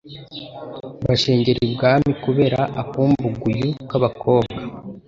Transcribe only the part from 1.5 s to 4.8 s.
ibwami kubera akumbuguyu k'abakobwa